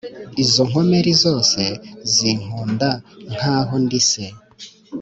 [0.43, 1.61] izo nkomeri zose
[2.13, 2.89] zinkunda
[3.33, 4.25] nk'aho ndi se.